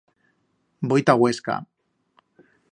[0.89, 1.55] Voi ta Uesca.